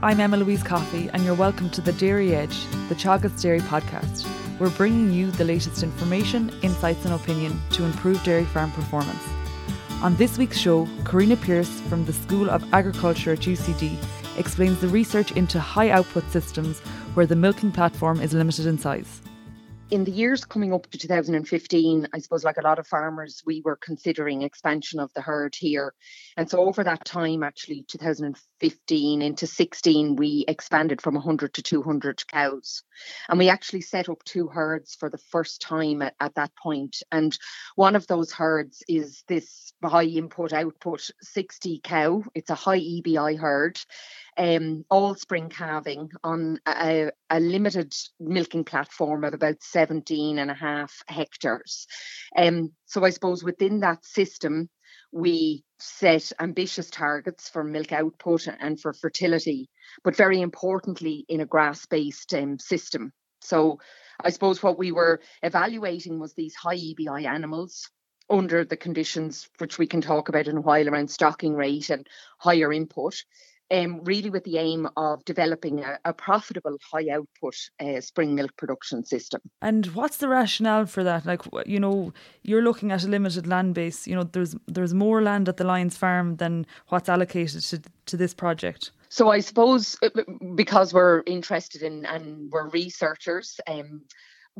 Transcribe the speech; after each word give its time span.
I'm 0.00 0.20
Emma 0.20 0.36
Louise 0.36 0.62
Coffey, 0.62 1.10
and 1.12 1.24
you're 1.24 1.34
welcome 1.34 1.68
to 1.70 1.80
the 1.80 1.92
Dairy 1.92 2.32
Edge, 2.32 2.66
the 2.88 2.94
Teagasc 2.94 3.42
Dairy 3.42 3.58
podcast. 3.58 4.28
We're 4.60 4.70
bringing 4.70 5.12
you 5.12 5.32
the 5.32 5.44
latest 5.44 5.82
information, 5.82 6.52
insights, 6.62 7.04
and 7.04 7.14
opinion 7.14 7.60
to 7.72 7.82
improve 7.82 8.22
dairy 8.22 8.44
farm 8.44 8.70
performance. 8.70 9.20
On 10.00 10.14
this 10.14 10.38
week's 10.38 10.56
show, 10.56 10.86
Karina 11.04 11.36
Pierce 11.36 11.80
from 11.88 12.04
the 12.04 12.12
School 12.12 12.48
of 12.48 12.62
Agriculture 12.72 13.32
at 13.32 13.40
UCD 13.40 13.98
explains 14.38 14.80
the 14.80 14.86
research 14.86 15.32
into 15.32 15.58
high 15.58 15.90
output 15.90 16.30
systems 16.30 16.78
where 17.14 17.26
the 17.26 17.34
milking 17.34 17.72
platform 17.72 18.20
is 18.20 18.32
limited 18.32 18.66
in 18.66 18.78
size 18.78 19.20
in 19.90 20.04
the 20.04 20.10
years 20.10 20.44
coming 20.44 20.74
up 20.74 20.90
to 20.90 20.98
2015, 20.98 22.08
I 22.12 22.18
suppose, 22.18 22.44
like 22.44 22.58
a 22.58 22.62
lot 22.62 22.78
of 22.78 22.86
farmers, 22.86 23.42
we 23.46 23.62
were 23.64 23.76
considering 23.76 24.42
expansion 24.42 25.00
of 25.00 25.12
the 25.14 25.22
herd 25.22 25.54
here. 25.54 25.94
And 26.36 26.48
so, 26.50 26.60
over 26.60 26.84
that 26.84 27.04
time, 27.04 27.42
actually, 27.42 27.84
2015 27.88 29.22
into 29.22 29.46
16, 29.46 30.16
we 30.16 30.44
expanded 30.46 31.00
from 31.00 31.14
100 31.14 31.54
to 31.54 31.62
200 31.62 32.26
cows. 32.26 32.82
And 33.28 33.38
we 33.38 33.48
actually 33.48 33.80
set 33.80 34.08
up 34.08 34.22
two 34.24 34.48
herds 34.48 34.94
for 34.94 35.08
the 35.08 35.18
first 35.18 35.62
time 35.62 36.02
at, 36.02 36.14
at 36.20 36.34
that 36.34 36.50
point. 36.62 37.02
And 37.10 37.36
one 37.74 37.96
of 37.96 38.06
those 38.06 38.32
herds 38.32 38.82
is 38.88 39.24
this 39.26 39.72
high 39.82 40.04
input 40.04 40.52
output 40.52 41.10
60 41.22 41.80
cow, 41.82 42.24
it's 42.34 42.50
a 42.50 42.54
high 42.54 42.80
EBI 42.80 43.38
herd 43.38 43.78
um, 44.38 44.84
all 44.88 45.16
spring 45.16 45.48
calving 45.48 46.10
on 46.22 46.60
a, 46.66 47.10
a, 47.28 47.40
limited 47.40 47.92
milking 48.20 48.64
platform 48.64 49.24
of 49.24 49.34
about 49.34 49.56
17 49.60 50.38
and 50.38 50.50
a 50.50 50.54
half 50.54 50.94
hectares. 51.08 51.86
Um, 52.36 52.70
so 52.86 53.04
I 53.04 53.10
suppose 53.10 53.42
within 53.42 53.80
that 53.80 54.04
system, 54.04 54.70
we 55.10 55.64
set 55.80 56.30
ambitious 56.40 56.88
targets 56.88 57.48
for 57.48 57.64
milk 57.64 57.92
output 57.92 58.46
and 58.46 58.80
for 58.80 58.92
fertility, 58.92 59.68
but 60.04 60.16
very 60.16 60.40
importantly 60.40 61.24
in 61.28 61.40
a 61.40 61.46
grass-based 61.46 62.32
um, 62.34 62.58
system. 62.58 63.12
So 63.40 63.80
I 64.22 64.30
suppose 64.30 64.62
what 64.62 64.78
we 64.78 64.92
were 64.92 65.20
evaluating 65.42 66.20
was 66.20 66.34
these 66.34 66.54
high 66.54 66.76
EBI 66.76 67.26
animals 67.26 67.90
under 68.30 68.64
the 68.64 68.76
conditions 68.76 69.48
which 69.58 69.78
we 69.78 69.86
can 69.86 70.00
talk 70.00 70.28
about 70.28 70.46
in 70.46 70.58
a 70.58 70.60
while 70.60 70.88
around 70.88 71.10
stocking 71.10 71.54
rate 71.54 71.90
and 71.90 72.06
higher 72.38 72.72
input 72.72 73.14
um, 73.70 74.00
really 74.04 74.30
with 74.30 74.44
the 74.44 74.58
aim 74.58 74.88
of 74.96 75.24
developing 75.24 75.80
a, 75.80 75.98
a 76.04 76.12
profitable 76.12 76.76
high 76.92 77.08
output 77.12 77.54
uh, 77.80 78.00
spring 78.00 78.34
milk 78.34 78.56
production 78.56 79.04
system. 79.04 79.40
And 79.62 79.86
what's 79.88 80.18
the 80.18 80.28
rationale 80.28 80.86
for 80.86 81.04
that? 81.04 81.26
Like, 81.26 81.42
you 81.66 81.80
know, 81.80 82.12
you're 82.42 82.62
looking 82.62 82.92
at 82.92 83.04
a 83.04 83.08
limited 83.08 83.46
land 83.46 83.74
base. 83.74 84.06
You 84.06 84.16
know, 84.16 84.24
there's 84.24 84.54
there's 84.66 84.94
more 84.94 85.22
land 85.22 85.48
at 85.48 85.56
the 85.56 85.64
Lyons 85.64 85.96
Farm 85.96 86.36
than 86.36 86.66
what's 86.88 87.08
allocated 87.08 87.62
to, 87.62 87.82
to 88.06 88.16
this 88.16 88.34
project. 88.34 88.92
So 89.10 89.30
I 89.30 89.40
suppose 89.40 89.96
uh, 90.02 90.10
because 90.54 90.92
we're 90.92 91.22
interested 91.26 91.82
in 91.82 92.04
and 92.04 92.50
we're 92.50 92.68
researchers, 92.68 93.58
um, 93.66 94.02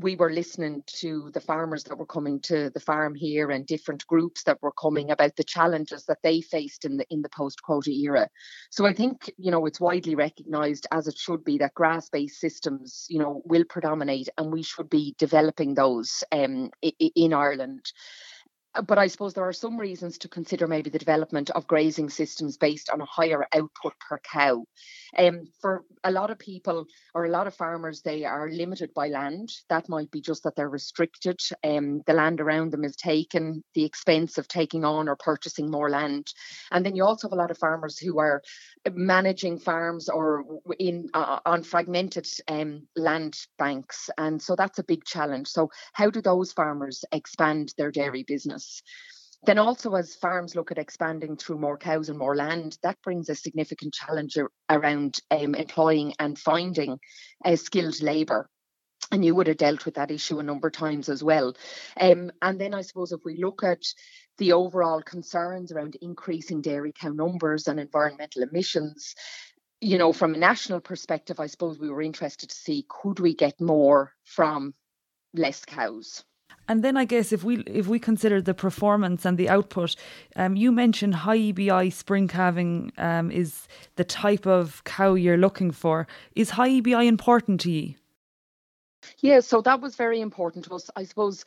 we 0.01 0.17
were 0.17 0.31
listening 0.31 0.83
to 0.87 1.31
the 1.35 1.41
farmers 1.41 1.85
that 1.85 1.99
were 1.99 2.07
coming 2.07 2.41
to 2.41 2.71
the 2.71 2.81
farm 2.81 3.15
here 3.15 3.51
and 3.51 3.67
different 3.67 4.07
groups 4.07 4.45
that 4.45 4.63
were 4.63 4.73
coming 4.73 5.11
about 5.11 5.37
the 5.37 5.45
challenges 5.45 6.05
that 6.07 6.19
they 6.23 6.41
faced 6.41 6.85
in 6.85 6.97
the 6.97 7.07
in 7.11 7.23
the 7.23 7.29
post 7.29 7.63
quota 7.63 7.91
era. 7.91 8.29
So 8.71 8.87
i 8.87 8.93
think 8.93 9.31
you 9.39 9.51
know 9.51 9.67
it's 9.67 9.81
widely 9.81 10.15
recognized 10.15 10.87
as 10.93 11.09
it 11.09 11.17
should 11.19 11.45
be 11.45 11.59
that 11.59 11.75
grass 11.75 12.09
based 12.09 12.41
systems 12.41 13.07
you 13.09 13.19
know 13.19 13.43
will 13.45 13.65
predominate 13.65 14.29
and 14.39 14.53
we 14.53 14.63
should 14.63 14.91
be 14.91 15.15
developing 15.19 15.75
those 15.75 16.23
um, 16.33 16.71
in 16.83 17.33
ireland. 17.33 17.85
uh, 17.87 18.28
but 18.87 18.99
I 18.99 19.07
suppose 19.07 19.35
there 19.35 19.49
are 19.49 19.53
some 19.53 19.79
reasons 19.79 20.19
to 20.19 20.29
consider 20.29 20.67
maybe 20.67 20.91
the 20.91 20.99
development 20.99 21.51
of 21.51 21.67
grazing 21.67 22.11
systems 22.11 22.57
based 22.57 22.91
on 22.91 23.01
a 23.01 23.07
higher 23.07 23.47
output 23.55 23.95
per 24.09 24.19
cow. 24.19 24.65
Um, 25.17 25.49
for 25.61 25.85
a 26.05 26.11
lot 26.11 26.31
of 26.31 26.39
people 26.39 26.87
or 27.15 27.25
a 27.25 27.31
lot 27.31 27.47
of 27.47 27.55
farmers, 27.55 28.03
they 28.03 28.25
are 28.25 28.51
limited 28.51 28.93
by 28.95 29.09
land. 29.09 29.51
That 29.69 29.89
might 29.89 30.11
be 30.11 30.21
just 30.21 30.45
that 30.45 30.55
they're 30.55 30.69
restricted. 30.69 31.41
Um, 31.65 32.03
the 32.07 32.13
land 32.13 32.41
around 32.41 32.73
them 32.73 32.85
is 32.85 32.97
taken, 32.97 33.65
the 33.75 33.85
expense 33.85 34.39
of 34.39 34.49
taking 34.49 34.85
on 34.85 35.09
or 35.09 35.17
purchasing 35.17 35.71
more 35.71 35.91
land. 35.91 36.29
And 36.71 36.85
then 36.85 36.95
you 36.95 37.05
also 37.05 37.29
have 37.29 37.33
a 37.33 37.41
lot 37.41 37.51
of 37.51 37.59
farmers 37.59 37.99
who 37.99 38.19
are 38.19 38.43
managing 38.93 39.59
farms 39.59 40.09
or 40.09 40.45
in 40.79 41.09
uh, 41.15 41.41
on 41.47 41.63
fragmented 41.63 42.27
um, 42.49 42.87
land 42.97 43.35
banks. 43.59 44.11
And 44.19 44.41
so 44.41 44.55
that's 44.57 44.79
a 44.79 44.85
big 44.85 45.05
challenge. 45.05 45.49
So, 45.49 45.71
how 45.95 46.11
do 46.11 46.21
those 46.21 46.53
farmers 46.53 47.05
expand 47.13 47.73
their 47.77 47.91
dairy 47.91 48.25
business? 48.27 48.58
Business. 48.59 48.83
Then 49.45 49.59
also 49.59 49.95
as 49.95 50.17
farms 50.17 50.57
look 50.57 50.73
at 50.73 50.79
expanding 50.79 51.37
through 51.37 51.59
more 51.59 51.79
cows 51.79 52.09
and 52.09 52.19
more 52.19 52.35
land, 52.35 52.77
that 52.83 53.01
brings 53.05 53.29
a 53.29 53.37
significant 53.37 53.95
challenge 53.95 54.37
around 54.69 55.19
um, 55.31 55.55
employing 55.55 56.15
and 56.19 56.37
finding 56.37 56.99
uh, 57.45 57.55
skilled 57.55 58.03
labour 58.03 58.49
and 59.13 59.25
you 59.25 59.35
would 59.35 59.47
have 59.47 59.57
dealt 59.57 59.85
with 59.85 59.95
that 59.95 60.11
issue 60.11 60.41
a 60.41 60.43
number 60.43 60.67
of 60.67 60.75
times 60.75 61.09
as 61.09 61.23
well. 61.23 61.55
Um, 61.99 62.33
and 62.43 62.61
then 62.61 62.75
I 62.75 62.83
suppose 62.83 63.13
if 63.13 63.21
we 63.25 63.37
look 63.41 63.63
at 63.63 63.83
the 64.39 64.53
overall 64.53 65.01
concerns 65.03 65.71
around 65.71 65.97
increasing 66.03 66.61
dairy 66.61 66.93
cow 66.93 67.11
numbers 67.11 67.69
and 67.69 67.79
environmental 67.79 68.43
emissions, 68.43 69.15
you 69.81 69.99
know, 69.99 70.13
from 70.13 70.35
a 70.35 70.39
national 70.39 70.81
perspective, 70.81 71.39
I 71.39 71.47
suppose 71.47 71.79
we 71.79 71.89
were 71.89 72.03
interested 72.03 72.51
to 72.51 72.57
see 72.57 72.85
could 72.89 73.21
we 73.21 73.35
get 73.35 73.61
more 73.61 74.13
from 74.25 74.75
less 75.33 75.65
cows. 75.65 76.25
And 76.69 76.85
then 76.85 76.97
I 76.99 77.07
guess 77.07 77.33
if 77.33 77.45
we 77.45 77.63
if 77.63 77.87
we 77.87 77.99
consider 77.99 78.43
the 78.43 78.55
performance 78.55 79.25
and 79.25 79.39
the 79.39 79.49
output, 79.49 79.97
um, 80.37 80.55
you 80.55 80.71
mentioned 80.71 81.15
high 81.15 81.39
EBI 81.39 81.93
spring 81.93 82.29
calving 82.29 82.93
um, 82.99 83.31
is 83.31 83.67
the 83.97 84.05
type 84.05 84.47
of 84.47 84.85
cow 84.85 85.15
you're 85.15 85.39
looking 85.39 85.71
for. 85.71 86.07
Is 86.35 86.51
high 86.51 86.69
EBI 86.69 87.07
important 87.07 87.61
to 87.63 87.71
you? 87.71 87.95
Yeah, 89.21 89.41
so 89.41 89.63
that 89.63 89.81
was 89.81 89.97
very 89.97 90.21
important 90.21 90.67
to 90.67 90.75
us. 90.75 90.91
I 90.95 91.05
suppose 91.05 91.45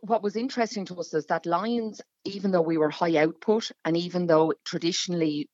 what 0.00 0.22
was 0.22 0.36
interesting 0.36 0.86
to 0.86 0.94
us 0.96 1.12
is 1.12 1.26
that 1.26 1.44
Lyons, 1.44 2.00
even 2.24 2.50
though 2.50 2.62
we 2.62 2.78
were 2.78 2.90
high 2.90 3.16
output 3.18 3.70
and 3.84 3.96
even 3.96 4.26
though 4.26 4.54
traditionally 4.64 5.48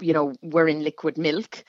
you 0.00 0.12
know 0.12 0.34
we're 0.42 0.68
in 0.68 0.84
liquid 0.84 1.16
milk 1.16 1.64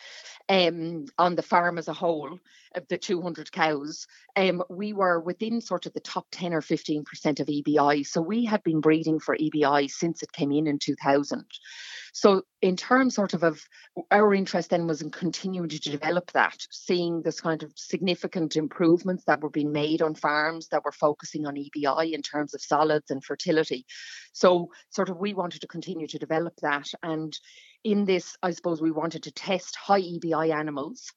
um, 0.50 1.06
on 1.18 1.36
the 1.36 1.42
farm 1.42 1.78
as 1.78 1.88
a 1.88 1.94
whole 1.94 2.40
of 2.76 2.88
the 2.88 2.98
200 2.98 3.52
cows, 3.52 4.08
um, 4.36 4.64
we 4.70 4.94
were 4.94 5.20
within 5.20 5.62
sort 5.62 5.86
of 5.86 5.94
the 5.94 6.00
top 6.00 6.28
10 6.32 6.54
or 6.54 6.62
15% 6.62 7.40
of 7.40 7.48
EBI. 7.48 8.06
So 8.06 8.22
we 8.22 8.46
had 8.46 8.64
been 8.64 8.82
breeding 8.82 9.20
for 9.20 9.38
EBI 9.38 9.90
since 9.90 10.24
it 10.24 10.32
came 10.32 10.52
in 10.52 10.68
in 10.68 10.80
2000. 10.80 11.46
So 12.16 12.44
in 12.62 12.78
terms 12.78 13.16
sort 13.16 13.34
of 13.34 13.44
of 13.44 13.60
our 14.12 14.34
interest 14.36 14.70
then 14.70 14.86
was 14.86 15.02
in 15.02 15.10
continuing 15.10 15.70
to 15.70 15.80
develop 15.80 16.32
that, 16.34 16.58
seeing 16.70 17.24
this 17.24 17.42
kind 17.42 17.64
of 17.64 17.74
significant 17.76 18.56
improvements 18.56 19.24
that 19.26 19.42
were 19.42 19.50
being 19.50 19.72
made 19.72 20.02
on 20.04 20.14
farms 20.14 20.68
that 20.68 20.86
were 20.86 20.92
focusing 20.92 21.48
on 21.48 21.56
EBI 21.56 22.14
in 22.14 22.22
terms 22.22 22.54
of 22.54 22.62
solids 22.62 23.10
and 23.10 23.24
fertility. 23.24 23.86
So 24.32 24.70
sort 24.92 25.10
of 25.10 25.18
we 25.18 25.34
wanted 25.34 25.62
to 25.62 25.68
continue 25.68 26.08
to 26.08 26.20
develop 26.20 26.54
that 26.62 26.88
and 27.02 27.38
in 27.84 28.06
this, 28.06 28.38
I 28.42 28.52
suppose 28.52 28.82
we 28.82 28.92
wanted 28.92 29.24
to 29.24 29.32
test 29.32 29.76
high 29.76 30.02
EBI 30.02 30.54
animals 30.54 31.12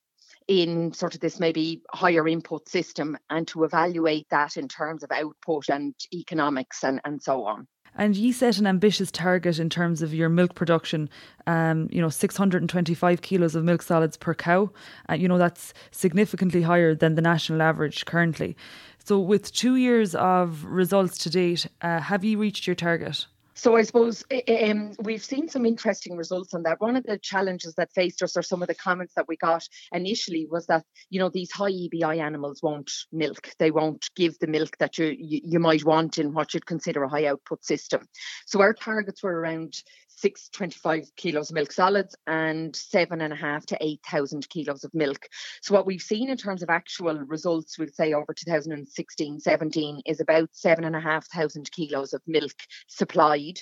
in 0.49 0.93
sort 0.93 1.15
of 1.15 1.21
this 1.21 1.41
maybe 1.41 1.83
higher 1.93 2.27
input 2.29 2.69
system 2.69 3.17
and 3.31 3.49
to 3.49 3.65
evaluate 3.65 4.29
that 4.31 4.57
in 4.57 4.69
terms 4.69 5.03
of 5.03 5.11
output 5.11 5.69
and 5.69 5.95
economics 6.13 6.85
and, 6.85 7.01
and 7.05 7.23
so 7.23 7.45
on. 7.45 7.67
And 7.99 8.15
you 8.15 8.33
set 8.33 8.59
an 8.59 8.67
ambitious 8.67 9.11
target 9.11 9.59
in 9.59 9.71
terms 9.71 10.03
of 10.03 10.13
your 10.13 10.29
milk 10.29 10.55
production, 10.55 11.09
um, 11.47 11.89
you 11.91 12.01
know, 12.03 12.11
625 12.11 13.23
kilos 13.23 13.55
of 13.55 13.65
milk 13.65 13.81
solids 13.81 14.19
per 14.19 14.35
cow. 14.35 14.71
Uh, 15.09 15.15
you 15.15 15.27
know, 15.29 15.39
that's 15.39 15.73
significantly 15.93 16.63
higher 16.63 16.95
than 16.95 17.15
the 17.15 17.23
national 17.23 17.63
average 17.63 18.05
currently. 18.05 18.55
So, 19.03 19.19
with 19.19 19.51
two 19.51 19.77
years 19.77 20.15
of 20.15 20.65
results 20.65 21.17
to 21.19 21.31
date, 21.31 21.67
uh, 21.81 22.01
have 22.01 22.23
you 22.23 22.39
reached 22.39 22.67
your 22.67 22.77
target? 22.77 23.27
So 23.57 23.75
I 23.75 23.83
suppose 23.83 24.23
um, 24.63 24.93
we've 25.01 25.25
seen 25.25 25.49
some 25.49 25.65
interesting 25.65 26.15
results 26.15 26.53
on 26.53 26.65
that. 26.65 26.79
One 26.79 26.95
of 26.95 27.05
the 27.05 27.19
challenges 27.19 27.75
that 27.77 27.91
faced 27.95 28.23
us, 28.23 28.37
or 28.37 28.43
some 28.43 28.61
of 28.61 28.69
the 28.69 28.75
comments 28.75 29.15
that 29.17 29.27
we 29.29 29.39
got 29.39 29.67
initially, 29.93 30.47
was 30.49 30.67
that 30.67 30.85
you 31.09 31.19
know 31.19 31.31
these 31.31 31.51
high 31.51 31.73
EBI 31.73 32.21
animals 32.21 32.61
won't 32.63 32.93
milk. 33.13 33.49
They 33.59 33.71
won't 33.71 34.11
give 34.15 34.39
the 34.39 34.47
milk 34.47 34.77
that 34.79 34.99
you 34.99 35.07
you, 35.19 35.41
you 35.43 35.59
might 35.59 35.85
want 35.85 36.19
in 36.19 36.35
what 36.35 36.53
you'd 36.53 36.67
consider 36.67 37.03
a 37.03 37.09
high 37.09 37.27
output 37.27 37.65
system. 37.65 38.07
So 38.45 38.61
our 38.61 38.75
targets 38.75 39.23
were 39.23 39.41
around 39.41 39.75
625 40.17 41.15
kilos 41.17 41.51
of 41.51 41.55
milk 41.55 41.71
solids 41.71 42.17
and 42.27 42.75
seven 42.75 43.21
and 43.21 43.33
a 43.33 43.37
half 43.37 43.67
to 43.67 43.79
8,000 43.81 44.49
kilos 44.49 44.83
of 44.83 44.95
milk. 44.95 45.29
So, 45.61 45.75
what 45.75 45.87
we've 45.87 46.01
seen 46.01 46.31
in 46.31 46.39
terms 46.39 46.63
of 46.63 46.71
actual 46.71 47.19
results, 47.19 47.79
we'd 47.79 47.95
say 47.95 48.15
over 48.15 48.33
2016 48.33 49.41
17 49.41 50.03
is 50.07 50.21
about 50.21 50.49
seven 50.53 50.85
and 50.85 50.97
a 50.97 51.01
half 51.01 51.27
thousand 51.27 51.71
kilos 51.71 52.15
of 52.15 52.23
milk 52.27 52.55
supplied 52.87 53.61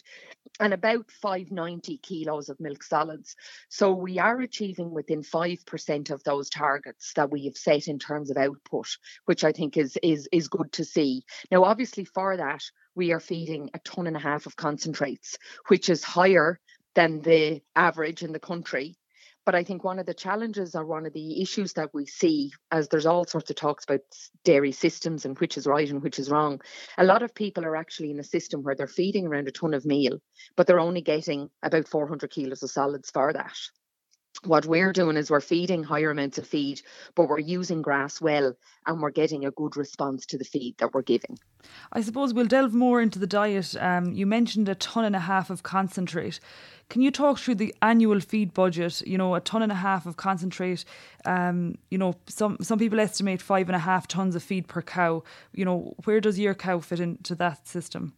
and 0.60 0.72
about 0.72 1.10
590 1.10 1.98
kilos 1.98 2.48
of 2.48 2.60
milk 2.60 2.84
solids. 2.84 3.34
So, 3.68 3.92
we 3.92 4.20
are 4.20 4.40
achieving 4.40 4.92
within 4.92 5.22
5% 5.22 6.10
of 6.10 6.22
those 6.22 6.48
targets 6.50 7.12
that 7.14 7.30
we 7.32 7.46
have 7.46 7.56
set 7.56 7.88
in 7.88 7.98
terms 7.98 8.30
of 8.30 8.36
output, 8.36 8.96
which 9.24 9.42
I 9.42 9.50
think 9.50 9.76
is, 9.76 9.98
is, 10.04 10.28
is 10.30 10.46
good 10.46 10.70
to 10.72 10.84
see. 10.84 11.24
Now, 11.50 11.64
obviously, 11.64 12.04
for 12.04 12.36
that, 12.36 12.62
we 12.94 13.12
are 13.12 13.20
feeding 13.20 13.70
a 13.74 13.78
ton 13.80 14.06
and 14.06 14.16
a 14.16 14.20
half 14.20 14.46
of 14.46 14.56
concentrates, 14.56 15.38
which 15.68 15.88
is 15.88 16.04
higher 16.04 16.60
than 16.94 17.20
the 17.20 17.60
average 17.74 18.22
in 18.22 18.32
the 18.32 18.40
country. 18.40 18.96
but 19.46 19.54
I 19.54 19.62
think 19.62 19.84
one 19.84 19.98
of 19.98 20.06
the 20.06 20.14
challenges 20.14 20.74
or 20.74 20.86
one 20.86 21.04
of 21.04 21.12
the 21.12 21.42
issues 21.42 21.74
that 21.74 21.92
we 21.92 22.06
see, 22.06 22.52
as 22.70 22.88
there's 22.88 23.04
all 23.04 23.26
sorts 23.26 23.50
of 23.50 23.56
talks 23.56 23.84
about 23.84 24.00
dairy 24.42 24.72
systems 24.72 25.26
and 25.26 25.38
which 25.38 25.58
is 25.58 25.66
right 25.66 25.90
and 25.90 26.02
which 26.02 26.18
is 26.18 26.30
wrong, 26.30 26.62
a 26.96 27.04
lot 27.04 27.22
of 27.22 27.34
people 27.34 27.64
are 27.64 27.76
actually 27.76 28.10
in 28.10 28.18
a 28.18 28.24
system 28.24 28.62
where 28.62 28.74
they're 28.74 28.86
feeding 28.86 29.26
around 29.26 29.46
a 29.48 29.52
ton 29.52 29.74
of 29.74 29.84
meal, 29.84 30.18
but 30.56 30.66
they're 30.66 30.80
only 30.80 31.02
getting 31.02 31.50
about 31.62 31.88
400 31.88 32.30
kilos 32.30 32.62
of 32.62 32.70
solids 32.70 33.10
for 33.10 33.32
that 33.34 33.56
what 34.46 34.66
we're 34.66 34.92
doing 34.92 35.16
is 35.16 35.30
we're 35.30 35.40
feeding 35.40 35.82
higher 35.82 36.10
amounts 36.10 36.38
of 36.38 36.46
feed, 36.46 36.80
but 37.14 37.28
we're 37.28 37.38
using 37.38 37.82
grass 37.82 38.20
well 38.20 38.54
and 38.86 39.00
we're 39.00 39.10
getting 39.10 39.44
a 39.44 39.50
good 39.50 39.76
response 39.76 40.26
to 40.26 40.38
the 40.38 40.44
feed 40.44 40.76
that 40.78 40.92
we're 40.92 41.02
giving. 41.02 41.38
I 41.92 42.02
suppose 42.02 42.34
we'll 42.34 42.46
delve 42.46 42.74
more 42.74 43.00
into 43.00 43.18
the 43.18 43.26
diet. 43.26 43.74
Um, 43.80 44.12
you 44.12 44.26
mentioned 44.26 44.68
a 44.68 44.74
ton 44.74 45.04
and 45.04 45.16
a 45.16 45.20
half 45.20 45.50
of 45.50 45.62
concentrate. 45.62 46.40
Can 46.90 47.00
you 47.00 47.10
talk 47.10 47.38
through 47.38 47.54
the 47.56 47.74
annual 47.80 48.20
feed 48.20 48.52
budget? 48.52 49.00
You 49.06 49.16
know, 49.16 49.34
a 49.34 49.40
ton 49.40 49.62
and 49.62 49.72
a 49.72 49.76
half 49.76 50.04
of 50.04 50.16
concentrate. 50.16 50.84
Um, 51.24 51.78
you 51.90 51.96
know, 51.96 52.14
some 52.26 52.58
some 52.60 52.78
people 52.78 53.00
estimate 53.00 53.40
five 53.40 53.68
and 53.68 53.76
a 53.76 53.80
half 53.80 54.06
tons 54.06 54.36
of 54.36 54.42
feed 54.42 54.68
per 54.68 54.82
cow. 54.82 55.22
You 55.54 55.64
know, 55.64 55.94
where 56.04 56.20
does 56.20 56.38
your 56.38 56.54
cow 56.54 56.80
fit 56.80 57.00
into 57.00 57.34
that 57.36 57.66
system? 57.66 58.14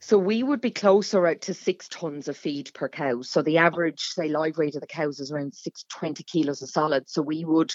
So 0.00 0.18
we 0.18 0.42
would 0.42 0.60
be 0.60 0.70
closer 0.70 1.26
out 1.26 1.40
to 1.42 1.54
six 1.54 1.88
tons 1.88 2.28
of 2.28 2.36
feed 2.36 2.72
per 2.74 2.88
cow. 2.88 3.22
So 3.22 3.42
the 3.42 3.58
average, 3.58 4.00
say, 4.00 4.28
live 4.28 4.56
weight 4.56 4.74
of 4.74 4.80
the 4.80 4.86
cows 4.86 5.20
is 5.20 5.32
around 5.32 5.54
six 5.54 5.84
twenty 5.88 6.22
kilos 6.22 6.62
of 6.62 6.70
solid. 6.70 7.08
So 7.08 7.22
we 7.22 7.44
would 7.44 7.72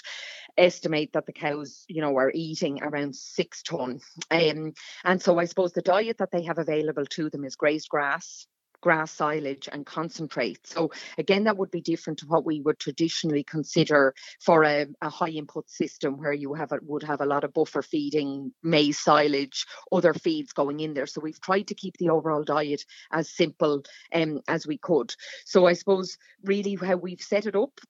estimate 0.56 1.12
that 1.12 1.26
the 1.26 1.32
cows, 1.32 1.84
you 1.88 2.00
know, 2.00 2.16
are 2.16 2.30
eating 2.34 2.82
around 2.82 3.16
six 3.16 3.62
ton. 3.62 4.00
Um, 4.30 4.72
and 5.04 5.22
so 5.22 5.38
I 5.38 5.46
suppose 5.46 5.72
the 5.72 5.82
diet 5.82 6.18
that 6.18 6.30
they 6.30 6.42
have 6.44 6.58
available 6.58 7.06
to 7.06 7.30
them 7.30 7.44
is 7.44 7.56
grazed 7.56 7.88
grass, 7.88 8.46
grass 8.82 9.10
silage 9.12 9.68
and 9.72 9.86
concentrate. 9.86 10.66
So 10.66 10.90
again, 11.16 11.44
that 11.44 11.56
would 11.56 11.70
be 11.70 11.80
different 11.80 12.18
to 12.18 12.26
what 12.26 12.44
we 12.44 12.60
would 12.60 12.78
traditionally 12.78 13.44
consider 13.44 14.14
for 14.40 14.64
a, 14.64 14.86
a 15.00 15.08
high 15.08 15.28
input 15.28 15.70
system 15.70 16.18
where 16.18 16.34
you 16.34 16.52
have 16.52 16.72
a, 16.72 16.78
would 16.82 17.04
have 17.04 17.22
a 17.22 17.26
lot 17.26 17.44
of 17.44 17.54
buffer 17.54 17.80
feeding, 17.80 18.52
maize 18.62 18.98
silage, 18.98 19.64
other 19.90 20.12
feeds 20.12 20.52
going 20.52 20.80
in 20.80 20.92
there. 20.92 21.06
So 21.06 21.22
we've 21.22 21.40
tried 21.40 21.68
to 21.68 21.74
keep 21.74 21.96
the 21.96 22.10
overall 22.10 22.42
diet 22.44 22.84
as 23.10 23.30
simple 23.30 23.82
um, 24.12 24.40
as 24.48 24.66
we 24.66 24.76
could. 24.76 25.14
So 25.46 25.66
I 25.66 25.72
suppose 25.72 26.18
really 26.44 26.74
how 26.74 26.96
we've 26.96 27.22
set 27.22 27.46
it 27.46 27.56
up 27.56 27.80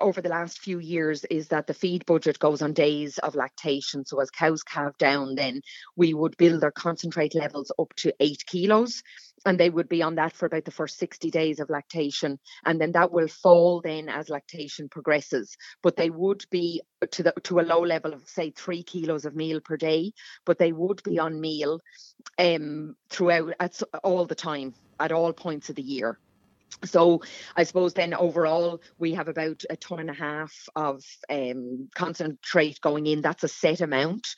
over 0.00 0.20
the 0.20 0.28
last 0.28 0.58
few 0.58 0.78
years 0.78 1.24
is 1.24 1.48
that 1.48 1.66
the 1.66 1.74
feed 1.74 2.06
budget 2.06 2.38
goes 2.38 2.62
on 2.62 2.72
days 2.72 3.18
of 3.18 3.34
lactation. 3.34 4.04
So 4.04 4.20
as 4.20 4.30
cows 4.30 4.62
calve 4.62 4.96
down, 4.98 5.34
then 5.34 5.60
we 5.96 6.14
would 6.14 6.36
build 6.36 6.60
their 6.60 6.70
concentrate 6.70 7.34
levels 7.34 7.72
up 7.78 7.92
to 7.96 8.14
eight 8.20 8.44
kilos. 8.46 9.02
And 9.44 9.60
they 9.60 9.70
would 9.70 9.88
be 9.88 10.02
on 10.02 10.16
that 10.16 10.32
for 10.32 10.46
about 10.46 10.64
the 10.64 10.72
first 10.72 10.98
60 10.98 11.30
days 11.30 11.60
of 11.60 11.70
lactation. 11.70 12.38
And 12.64 12.80
then 12.80 12.92
that 12.92 13.12
will 13.12 13.28
fall 13.28 13.80
then 13.80 14.08
as 14.08 14.28
lactation 14.28 14.88
progresses. 14.88 15.56
But 15.82 15.96
they 15.96 16.10
would 16.10 16.44
be 16.50 16.82
to 17.12 17.22
the 17.22 17.32
to 17.44 17.60
a 17.60 17.62
low 17.62 17.80
level 17.80 18.12
of 18.12 18.28
say 18.28 18.50
three 18.50 18.82
kilos 18.82 19.24
of 19.24 19.36
meal 19.36 19.60
per 19.60 19.76
day, 19.76 20.12
but 20.44 20.58
they 20.58 20.72
would 20.72 21.02
be 21.04 21.18
on 21.18 21.40
meal 21.40 21.80
um 22.38 22.96
throughout 23.10 23.52
at 23.60 23.80
all 24.02 24.24
the 24.24 24.34
time 24.34 24.74
at 24.98 25.12
all 25.12 25.32
points 25.32 25.68
of 25.68 25.76
the 25.76 25.82
year. 25.82 26.18
So 26.84 27.22
I 27.56 27.64
suppose 27.64 27.94
then 27.94 28.14
overall 28.14 28.80
we 28.98 29.14
have 29.14 29.28
about 29.28 29.62
a 29.70 29.76
ton 29.76 30.00
and 30.00 30.10
a 30.10 30.14
half 30.14 30.52
of 30.76 31.02
um, 31.30 31.88
concentrate 31.94 32.80
going 32.80 33.06
in. 33.06 33.22
That's 33.22 33.44
a 33.44 33.48
set 33.48 33.80
amount. 33.80 34.28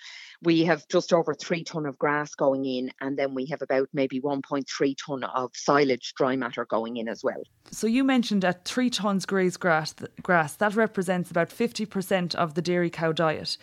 We 0.43 0.65
have 0.65 0.87
just 0.89 1.13
over 1.13 1.35
three 1.35 1.65
ton 1.65 1.85
of 1.85 1.99
grass 1.99 2.35
going 2.35 2.65
in, 2.65 2.93
and 3.01 3.19
then 3.19 3.35
we 3.35 3.47
have 3.47 3.61
about 3.61 3.89
maybe 3.93 4.21
1.3 4.21 4.97
ton 5.05 5.25
of 5.25 5.51
silage 5.55 6.15
dry 6.15 6.37
matter 6.37 6.65
going 6.65 6.97
in 6.97 7.09
as 7.09 7.25
well. 7.25 7.43
So 7.73 7.87
you 7.89 8.05
mentioned 8.05 8.45
at 8.45 8.65
three 8.65 8.89
tons 8.89 9.27
grazed 9.27 9.59
grass, 9.59 9.95
grass 10.23 10.55
that 10.55 10.77
represents 10.77 11.31
about 11.31 11.49
50% 11.49 12.37
of 12.37 12.55
the 12.55 12.63
dairy 12.63 12.91
cow 12.91 13.11
diet. 13.11 13.59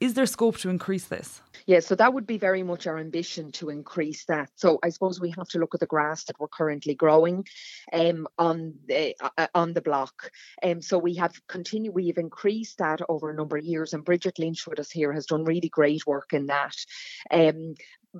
Is 0.00 0.14
there 0.14 0.26
scope 0.26 0.58
to 0.58 0.68
increase 0.68 1.06
this? 1.06 1.40
Yeah, 1.68 1.80
so 1.80 1.94
that 1.96 2.14
would 2.14 2.26
be 2.26 2.38
very 2.38 2.62
much 2.62 2.86
our 2.86 2.96
ambition 2.96 3.52
to 3.52 3.68
increase 3.68 4.24
that. 4.24 4.48
So 4.54 4.78
I 4.82 4.88
suppose 4.88 5.20
we 5.20 5.34
have 5.36 5.48
to 5.48 5.58
look 5.58 5.74
at 5.74 5.80
the 5.80 5.86
grass 5.86 6.24
that 6.24 6.40
we're 6.40 6.48
currently 6.48 6.94
growing 6.94 7.46
um, 7.92 8.26
on 8.38 8.72
the 8.86 9.14
uh, 9.20 9.28
uh 9.36 9.46
on 9.54 9.74
the 9.74 9.82
block. 9.82 10.30
Um, 10.62 10.80
so 10.80 10.96
we 10.96 11.16
have 11.16 11.34
continued, 11.46 11.94
we 11.94 12.06
have 12.06 12.16
increased 12.16 12.78
that 12.78 13.00
over 13.10 13.28
a 13.28 13.36
number 13.36 13.58
of 13.58 13.66
years, 13.66 13.92
and 13.92 14.02
Bridget 14.02 14.38
Lynch 14.38 14.66
with 14.66 14.80
us 14.80 14.90
here 14.90 15.12
has 15.12 15.26
done 15.26 15.44
really 15.44 15.68
great 15.68 16.06
work 16.06 16.32
in 16.32 16.46
that. 16.46 16.74
Um, 17.30 17.74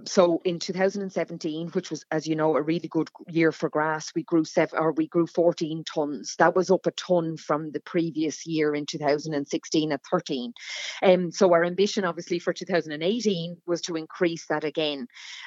so 0.05 0.41
in 0.45 0.59
2017 0.59 1.69
which 1.69 1.91
was 1.91 2.05
as 2.11 2.27
you 2.27 2.37
know 2.37 2.57
a 2.57 2.63
really 2.63 2.89
good 2.89 3.09
year 3.29 3.53
for 3.53 3.69
grass 3.69 4.13
we 4.15 4.23
grew 4.23 4.45
seven 4.45 4.79
or 4.79 4.93
we 4.93 5.09
grew 5.09 5.27
14 5.27 5.83
tons 5.85 6.35
that 6.39 6.55
was 6.55 6.71
up 6.71 6.87
a 6.87 6.91
ton 6.93 7.37
from 7.37 7.71
the 7.73 7.81
previous 7.81 8.47
year 8.47 8.75
in 8.75 8.85
2016 8.85 9.93
at 9.93 10.01
13 10.11 10.53
um, 11.03 11.31
so 11.31 11.53
our 11.53 11.65
ambition 11.65 12.05
obviously 12.05 12.39
for 12.39 12.53
2018 12.53 13.57
was 13.67 13.81
to 13.83 13.97
increase 13.97 14.47
that 14.47 14.65
again. 14.65 15.07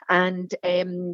And 0.09 0.53
um, 0.63 1.13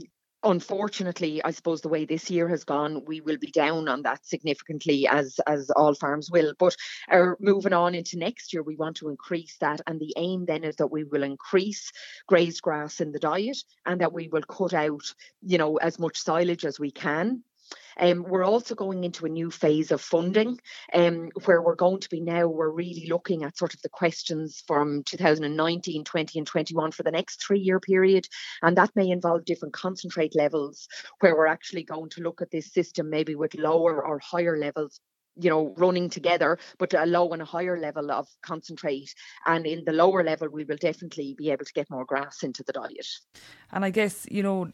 unfortunately, 0.52 1.44
I 1.44 1.52
suppose 1.52 1.82
the 1.82 1.90
way 1.90 2.06
this 2.06 2.30
year 2.30 2.48
has 2.50 2.64
gone, 2.64 3.04
we 3.06 3.22
will 3.22 3.38
be 3.38 3.52
down 3.52 3.88
on 3.88 4.02
that 4.04 4.26
significantly, 4.26 5.08
as 5.08 5.40
as 5.48 5.70
all 5.72 5.94
farms 5.94 6.32
will. 6.32 6.54
But 6.58 6.76
our 7.10 7.38
moving 7.40 7.74
on 7.74 7.96
into 7.96 8.18
next 8.18 8.54
year, 8.54 8.64
we 8.64 8.76
want 8.76 8.98
to 8.98 9.10
increase 9.10 9.58
that, 9.60 9.82
and 9.88 10.00
the 10.00 10.14
aim 10.18 10.46
then 10.46 10.64
is 10.64 10.78
that 10.78 10.92
we 10.92 11.04
will 11.04 11.24
increase 11.24 11.92
grazed 12.28 12.62
grass 12.62 13.02
in 13.02 13.12
the 13.12 13.20
diet, 13.20 13.58
and 13.86 14.02
that 14.02 14.14
we 14.14 14.28
will 14.28 14.44
cut 14.44 14.74
out, 14.74 15.14
you 15.42 15.58
know, 15.58 15.78
as 15.78 16.00
much 16.00 16.18
silage 16.18 16.66
as 16.66 16.80
we 16.80 16.92
can 16.92 17.44
um, 18.00 18.24
we're 18.28 18.46
also 18.46 18.76
going 18.76 19.04
into 19.04 19.26
a 19.26 19.30
new 19.30 19.50
phase 19.50 19.92
of 19.92 20.02
funding 20.02 20.60
um, 20.94 21.30
where 21.46 21.62
we're 21.62 21.76
going 21.76 22.00
to 22.00 22.10
be 22.10 22.22
now, 22.22 22.48
we're 22.48 22.70
really 22.70 23.08
looking 23.10 23.44
at 23.44 23.58
sort 23.58 23.74
of 23.74 23.82
the 23.82 23.90
questions 23.90 24.64
from 24.68 25.04
2019, 25.04 26.04
20, 26.04 26.40
and 26.40 26.48
21 26.48 26.92
for 26.92 27.04
the 27.04 27.12
next 27.12 27.44
three 27.46 27.60
year 27.60 27.80
period. 27.80 28.28
And 28.62 28.78
that 28.78 28.96
may 28.96 29.10
involve 29.10 29.46
different 29.46 29.74
concentrate 29.74 30.36
levels 30.36 30.88
where 31.20 31.36
we're 31.36 31.48
actually 31.48 31.84
going 31.84 32.10
to 32.12 32.22
look 32.22 32.42
at 32.42 32.52
this 32.52 32.72
system 32.72 33.10
maybe 33.10 33.36
with 33.36 33.56
lower 33.56 34.06
or 34.06 34.20
higher 34.20 34.58
levels 34.58 35.00
you 35.40 35.50
know 35.50 35.74
running 35.78 36.10
together 36.10 36.58
but 36.78 36.94
a 36.94 37.06
low 37.06 37.32
and 37.32 37.42
a 37.42 37.46
higher 37.46 37.80
level 37.80 38.12
of 38.12 38.28
concentrate. 38.42 39.14
And 39.46 39.66
in 39.66 39.84
the 39.86 39.94
lower 39.94 40.24
level 40.24 40.50
we 40.50 40.64
will 40.64 40.78
definitely 40.78 41.36
be 41.38 41.52
able 41.52 41.66
to 41.66 41.74
get 41.74 41.90
more 41.90 42.06
grass 42.06 42.44
into 42.44 42.64
the 42.64 42.74
diet. 42.74 43.08
And 43.72 43.86
i 43.86 43.90
guess 43.90 44.26
you 44.30 44.44
know 44.44 44.70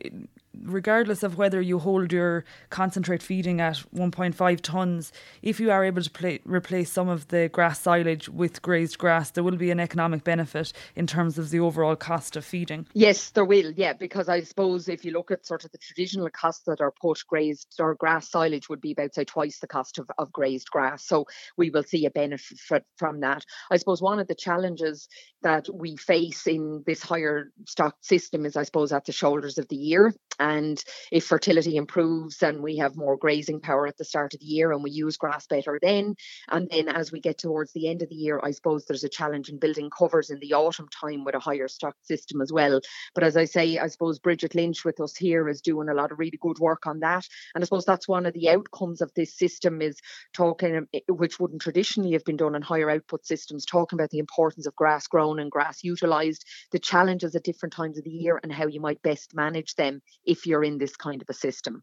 regardless 0.61 1.23
of 1.23 1.37
whether 1.37 1.59
you 1.61 1.79
hold 1.79 2.11
your 2.11 2.45
concentrate 2.69 3.23
feeding 3.23 3.59
at 3.59 3.77
1.5 3.95 4.61
tons 4.61 5.11
if 5.41 5.59
you 5.59 5.71
are 5.71 5.83
able 5.83 6.01
to 6.01 6.09
play, 6.09 6.39
replace 6.45 6.91
some 6.91 7.09
of 7.09 7.27
the 7.29 7.49
grass 7.49 7.79
silage 7.79 8.29
with 8.29 8.61
grazed 8.61 8.97
grass 8.97 9.31
there 9.31 9.43
will 9.43 9.57
be 9.57 9.71
an 9.71 9.79
economic 9.79 10.23
benefit 10.23 10.71
in 10.95 11.07
terms 11.07 11.37
of 11.37 11.49
the 11.49 11.59
overall 11.59 11.95
cost 11.95 12.35
of 12.35 12.45
feeding. 12.45 12.85
Yes 12.93 13.31
there 13.31 13.45
will 13.45 13.71
yeah 13.75 13.93
because 13.93 14.29
i 14.29 14.41
suppose 14.41 14.87
if 14.87 15.03
you 15.03 15.11
look 15.11 15.31
at 15.31 15.45
sort 15.45 15.65
of 15.65 15.71
the 15.71 15.77
traditional 15.77 16.29
costs 16.29 16.63
that 16.65 16.81
are 16.81 16.91
put 16.91 17.23
grazed 17.27 17.75
or 17.79 17.95
grass 17.95 18.29
silage 18.29 18.69
would 18.69 18.81
be 18.81 18.91
about 18.91 19.13
say 19.13 19.23
twice 19.23 19.59
the 19.59 19.67
cost 19.67 19.97
of, 19.97 20.09
of 20.17 20.31
grazed 20.31 20.52
raised 20.53 20.69
grass. 20.69 21.05
So 21.05 21.25
we 21.57 21.69
will 21.69 21.83
see 21.83 22.05
a 22.05 22.11
benefit 22.11 22.83
from 22.97 23.21
that. 23.21 23.43
I 23.71 23.77
suppose 23.77 24.01
one 24.01 24.19
of 24.19 24.27
the 24.27 24.35
challenges 24.35 25.07
that 25.41 25.67
we 25.73 25.97
face 25.97 26.47
in 26.47 26.83
this 26.85 27.01
higher 27.03 27.51
stock 27.67 27.95
system 28.01 28.45
is, 28.45 28.55
I 28.55 28.63
suppose, 28.63 28.91
at 28.91 29.05
the 29.05 29.11
shoulders 29.11 29.57
of 29.57 29.67
the 29.67 29.75
year. 29.75 30.13
And 30.39 30.81
if 31.11 31.25
fertility 31.25 31.75
improves 31.75 32.41
and 32.41 32.63
we 32.63 32.77
have 32.77 32.95
more 32.95 33.17
grazing 33.17 33.59
power 33.59 33.85
at 33.87 33.97
the 33.97 34.05
start 34.05 34.33
of 34.33 34.39
the 34.39 34.45
year 34.45 34.71
and 34.71 34.83
we 34.83 34.89
use 34.89 35.17
grass 35.17 35.45
better 35.47 35.77
then, 35.81 36.15
and 36.49 36.67
then 36.71 36.87
as 36.87 37.11
we 37.11 37.19
get 37.19 37.37
towards 37.37 37.71
the 37.73 37.87
end 37.87 38.01
of 38.01 38.09
the 38.09 38.15
year, 38.15 38.39
I 38.41 38.51
suppose 38.51 38.85
there's 38.85 39.03
a 39.03 39.09
challenge 39.09 39.49
in 39.49 39.59
building 39.59 39.89
covers 39.95 40.29
in 40.29 40.39
the 40.39 40.53
autumn 40.53 40.87
time 40.89 41.23
with 41.23 41.35
a 41.35 41.39
higher 41.39 41.67
stock 41.67 41.95
system 42.03 42.41
as 42.41 42.51
well. 42.51 42.81
But 43.13 43.23
as 43.23 43.37
I 43.37 43.45
say, 43.45 43.77
I 43.77 43.87
suppose 43.87 44.17
Bridget 44.17 44.55
Lynch 44.55 44.83
with 44.85 44.99
us 44.99 45.15
here 45.15 45.47
is 45.49 45.61
doing 45.61 45.89
a 45.89 45.93
lot 45.93 46.11
of 46.11 46.19
really 46.19 46.39
good 46.41 46.57
work 46.59 46.87
on 46.87 46.99
that. 47.01 47.27
And 47.53 47.63
I 47.63 47.65
suppose 47.65 47.85
that's 47.85 48.07
one 48.07 48.25
of 48.25 48.33
the 48.33 48.49
outcomes 48.49 49.01
of 49.01 49.11
this 49.15 49.37
system 49.37 49.81
is 49.81 49.97
talking, 50.43 50.87
which 51.07 51.39
wouldn't 51.39 51.61
traditionally 51.61 52.11
have 52.11 52.25
been 52.25 52.37
done 52.37 52.55
in 52.55 52.61
higher 52.61 52.89
output 52.89 53.25
systems, 53.25 53.65
talking 53.65 53.97
about 53.97 54.09
the 54.09 54.19
importance 54.19 54.65
of 54.65 54.75
grass 54.75 55.07
grown 55.07 55.39
and 55.39 55.49
grass 55.49 55.83
utilised, 55.83 56.45
the 56.71 56.79
challenges 56.79 57.35
at 57.35 57.43
different 57.43 57.73
times 57.73 57.97
of 57.97 58.03
the 58.03 58.09
year 58.09 58.39
and 58.43 58.51
how 58.51 58.67
you 58.67 58.81
might 58.81 59.01
best 59.01 59.33
manage 59.33 59.75
them 59.75 60.01
if 60.25 60.45
you're 60.45 60.63
in 60.63 60.77
this 60.77 60.95
kind 60.95 61.21
of 61.21 61.29
a 61.29 61.33
system. 61.33 61.81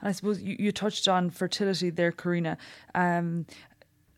And 0.00 0.08
I 0.08 0.12
suppose 0.12 0.42
you, 0.42 0.56
you 0.58 0.72
touched 0.72 1.08
on 1.08 1.30
fertility 1.30 1.90
there, 1.90 2.12
Karina. 2.12 2.56
Um, 2.94 3.46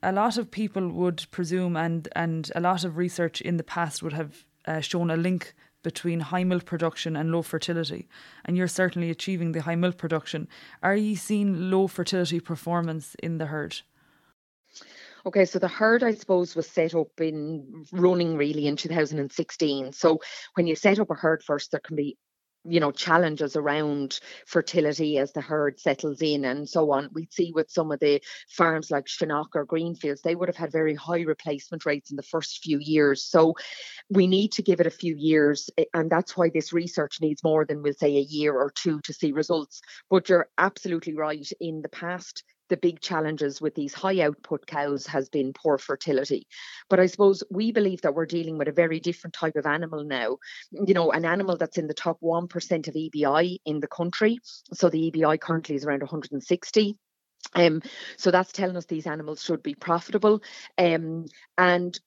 a 0.02 0.12
lot 0.12 0.38
of 0.38 0.50
people 0.50 0.88
would 0.88 1.26
presume, 1.30 1.76
and 1.76 2.08
and 2.14 2.50
a 2.54 2.60
lot 2.60 2.84
of 2.84 2.96
research 2.96 3.40
in 3.40 3.56
the 3.56 3.64
past 3.64 4.02
would 4.02 4.12
have 4.12 4.46
uh, 4.66 4.80
shown 4.80 5.10
a 5.10 5.16
link 5.16 5.54
between 5.82 6.20
high 6.20 6.44
milk 6.44 6.64
production 6.64 7.16
and 7.16 7.30
low 7.30 7.42
fertility, 7.42 8.08
and 8.44 8.56
you're 8.56 8.68
certainly 8.68 9.10
achieving 9.10 9.52
the 9.52 9.62
high 9.62 9.76
milk 9.76 9.96
production. 9.96 10.48
Are 10.82 10.96
you 10.96 11.16
seeing 11.16 11.70
low 11.70 11.86
fertility 11.86 12.40
performance 12.40 13.14
in 13.22 13.38
the 13.38 13.46
herd? 13.46 13.80
Okay, 15.26 15.44
so 15.44 15.58
the 15.58 15.68
herd, 15.68 16.02
I 16.02 16.14
suppose, 16.14 16.54
was 16.54 16.68
set 16.68 16.94
up 16.94 17.20
in 17.20 17.84
running 17.92 18.36
really 18.36 18.66
in 18.66 18.76
2016. 18.76 19.92
So 19.92 20.20
when 20.54 20.66
you 20.66 20.76
set 20.76 20.98
up 20.98 21.10
a 21.10 21.14
herd 21.14 21.42
first, 21.42 21.70
there 21.70 21.80
can 21.80 21.96
be 21.96 22.16
you 22.68 22.80
know 22.80 22.90
challenges 22.90 23.56
around 23.56 24.20
fertility 24.46 25.18
as 25.18 25.32
the 25.32 25.40
herd 25.40 25.80
settles 25.80 26.22
in 26.22 26.44
and 26.44 26.68
so 26.68 26.90
on. 26.92 27.08
We'd 27.12 27.32
see 27.32 27.52
with 27.54 27.70
some 27.70 27.92
of 27.92 28.00
the 28.00 28.22
farms 28.48 28.90
like 28.90 29.08
Shannock 29.08 29.54
or 29.54 29.64
Greenfields 29.64 30.22
they 30.22 30.34
would 30.34 30.48
have 30.48 30.56
had 30.56 30.72
very 30.72 30.94
high 30.94 31.22
replacement 31.22 31.86
rates 31.86 32.10
in 32.10 32.16
the 32.16 32.22
first 32.22 32.62
few 32.62 32.78
years. 32.78 33.22
So 33.24 33.54
we 34.10 34.26
need 34.26 34.52
to 34.52 34.62
give 34.62 34.80
it 34.80 34.86
a 34.86 34.90
few 34.90 35.14
years 35.16 35.70
and 35.94 36.10
that's 36.10 36.36
why 36.36 36.50
this 36.50 36.72
research 36.72 37.20
needs 37.20 37.42
more 37.44 37.64
than 37.64 37.82
we'll 37.82 37.94
say 37.94 38.16
a 38.16 38.20
year 38.20 38.54
or 38.54 38.70
two 38.70 39.00
to 39.02 39.12
see 39.12 39.32
results. 39.32 39.80
But 40.10 40.28
you're 40.28 40.48
absolutely 40.58 41.14
right. 41.14 41.48
In 41.60 41.82
the 41.82 41.88
past 41.88 42.44
the 42.68 42.76
big 42.76 43.00
challenges 43.00 43.60
with 43.60 43.74
these 43.74 43.94
high 43.94 44.20
output 44.20 44.66
cows 44.66 45.06
has 45.06 45.28
been 45.28 45.52
poor 45.52 45.78
fertility. 45.78 46.46
But 46.88 47.00
I 47.00 47.06
suppose 47.06 47.42
we 47.50 47.72
believe 47.72 48.02
that 48.02 48.14
we're 48.14 48.26
dealing 48.26 48.58
with 48.58 48.68
a 48.68 48.72
very 48.72 49.00
different 49.00 49.34
type 49.34 49.56
of 49.56 49.66
animal 49.66 50.04
now. 50.04 50.38
You 50.72 50.94
know, 50.94 51.10
an 51.10 51.24
animal 51.24 51.56
that's 51.56 51.78
in 51.78 51.86
the 51.86 51.94
top 51.94 52.18
1% 52.20 52.88
of 52.88 52.94
EBI 52.94 53.58
in 53.64 53.80
the 53.80 53.88
country. 53.88 54.38
So 54.72 54.88
the 54.88 55.10
EBI 55.10 55.40
currently 55.40 55.76
is 55.76 55.84
around 55.84 56.00
160. 56.00 56.96
Um, 57.54 57.82
so 58.16 58.30
that's 58.30 58.52
telling 58.52 58.76
us 58.76 58.86
these 58.86 59.06
animals 59.06 59.42
should 59.42 59.62
be 59.62 59.74
profitable. 59.74 60.42
Um, 60.76 61.26
and 61.56 61.98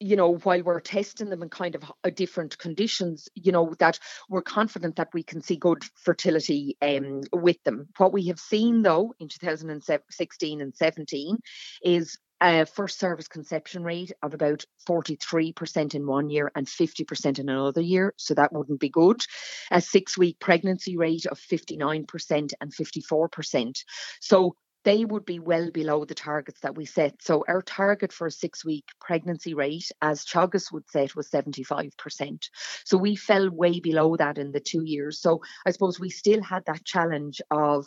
you 0.00 0.16
know, 0.16 0.36
while 0.36 0.62
we're 0.62 0.80
testing 0.80 1.30
them 1.30 1.42
in 1.42 1.48
kind 1.48 1.74
of 1.74 2.14
different 2.14 2.58
conditions, 2.58 3.28
you 3.34 3.52
know, 3.52 3.74
that 3.78 3.98
we're 4.28 4.42
confident 4.42 4.96
that 4.96 5.08
we 5.14 5.22
can 5.22 5.42
see 5.42 5.56
good 5.56 5.84
fertility 5.94 6.76
um, 6.82 7.22
with 7.32 7.62
them. 7.64 7.88
What 7.96 8.12
we 8.12 8.26
have 8.26 8.38
seen 8.38 8.82
though 8.82 9.14
in 9.18 9.28
2016 9.28 10.60
and 10.60 10.74
17 10.74 11.38
is 11.82 12.18
a 12.42 12.66
first 12.66 12.98
service 12.98 13.28
conception 13.28 13.82
rate 13.82 14.12
of 14.22 14.34
about 14.34 14.64
43% 14.88 15.94
in 15.94 16.06
one 16.06 16.28
year 16.28 16.52
and 16.54 16.66
50% 16.66 17.38
in 17.38 17.48
another 17.48 17.80
year. 17.80 18.12
So 18.18 18.34
that 18.34 18.52
wouldn't 18.52 18.80
be 18.80 18.90
good. 18.90 19.22
A 19.70 19.80
six 19.80 20.18
week 20.18 20.38
pregnancy 20.38 20.96
rate 20.96 21.26
of 21.26 21.38
59% 21.38 22.52
and 22.60 22.72
54%. 22.72 23.84
So 24.20 24.54
they 24.86 25.04
would 25.04 25.26
be 25.26 25.40
well 25.40 25.68
below 25.72 26.04
the 26.04 26.14
targets 26.14 26.60
that 26.60 26.76
we 26.76 26.84
set. 26.84 27.20
So 27.20 27.44
our 27.48 27.60
target 27.60 28.12
for 28.12 28.28
a 28.28 28.30
six 28.30 28.64
week 28.64 28.84
pregnancy 29.00 29.52
rate, 29.52 29.90
as 30.00 30.24
Teagasc 30.24 30.72
would 30.72 30.88
set, 30.88 31.16
was 31.16 31.28
75%. 31.28 32.48
So 32.84 32.96
we 32.96 33.16
fell 33.16 33.50
way 33.50 33.80
below 33.80 34.16
that 34.16 34.38
in 34.38 34.52
the 34.52 34.60
two 34.60 34.84
years. 34.84 35.20
So 35.20 35.40
I 35.66 35.72
suppose 35.72 35.98
we 35.98 36.08
still 36.08 36.40
had 36.40 36.64
that 36.66 36.84
challenge 36.84 37.42
of, 37.50 37.86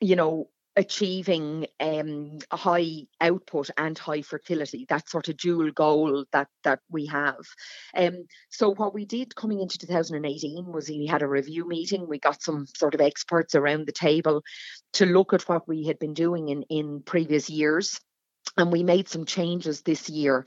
you 0.00 0.16
know, 0.16 0.48
achieving 0.76 1.66
um, 1.80 2.38
a 2.50 2.56
high 2.56 3.06
output 3.20 3.70
and 3.76 3.98
high 3.98 4.22
fertility. 4.22 4.86
That 4.88 5.08
sort 5.08 5.28
of 5.28 5.36
dual 5.36 5.70
goal 5.70 6.24
that 6.32 6.48
that 6.64 6.80
we 6.90 7.06
have. 7.06 7.44
Um, 7.96 8.26
so 8.50 8.74
what 8.74 8.94
we 8.94 9.04
did 9.04 9.36
coming 9.36 9.60
into 9.60 9.78
2018 9.78 10.72
was 10.72 10.88
we 10.88 11.06
had 11.06 11.22
a 11.22 11.28
review 11.28 11.68
meeting. 11.68 12.08
We 12.08 12.18
got 12.18 12.42
some 12.42 12.66
sort 12.76 12.94
of 12.94 13.00
experts 13.00 13.54
around 13.54 13.86
the 13.86 13.92
table 13.92 14.42
to 14.94 15.06
look 15.06 15.32
at 15.32 15.48
what 15.48 15.68
we 15.68 15.84
had 15.86 15.98
been 15.98 16.14
doing 16.14 16.48
in 16.48 16.62
in 16.64 17.02
previous 17.02 17.48
years 17.48 18.00
and 18.56 18.70
we 18.70 18.82
made 18.82 19.08
some 19.08 19.24
changes 19.24 19.82
this 19.82 20.08
year 20.08 20.44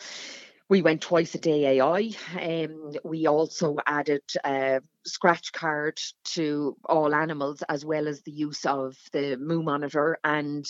we 0.69 0.81
went 0.81 1.01
twice 1.01 1.33
a 1.33 1.39
day 1.39 1.77
AI. 1.77 2.11
Um, 2.39 2.91
we 3.03 3.25
also 3.27 3.77
added 3.85 4.23
a 4.43 4.81
scratch 5.05 5.53
card 5.53 5.97
to 6.25 6.75
all 6.83 7.15
animals, 7.15 7.63
as 7.69 7.85
well 7.85 8.07
as 8.07 8.21
the 8.21 8.31
use 8.31 8.65
of 8.65 8.97
the 9.13 9.37
MooMonitor. 9.41 10.15
And 10.25 10.65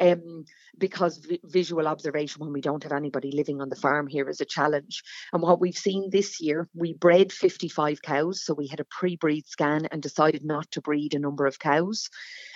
um, 0.00 0.44
because 0.78 1.18
vi- 1.18 1.40
visual 1.44 1.86
observation 1.86 2.40
when 2.40 2.54
we 2.54 2.62
don't 2.62 2.82
have 2.84 2.92
anybody 2.92 3.32
living 3.32 3.60
on 3.60 3.68
the 3.68 3.76
farm 3.76 4.06
here 4.06 4.30
is 4.30 4.40
a 4.40 4.46
challenge. 4.46 5.02
And 5.32 5.42
what 5.42 5.60
we've 5.60 5.76
seen 5.76 6.08
this 6.10 6.40
year, 6.40 6.66
we 6.74 6.94
bred 6.94 7.30
55 7.30 8.00
cows. 8.00 8.42
So 8.44 8.54
we 8.54 8.68
had 8.68 8.80
a 8.80 8.86
pre 8.86 9.16
breed 9.16 9.46
scan 9.46 9.86
and 9.90 10.02
decided 10.02 10.42
not 10.42 10.70
to 10.72 10.80
breed 10.80 11.14
a 11.14 11.18
number 11.18 11.46
of 11.46 11.58
cows. 11.58 12.08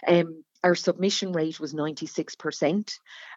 Um, 0.06 0.42
our 0.64 0.74
submission 0.74 1.32
rate 1.32 1.60
was 1.60 1.74
96%. 1.74 2.92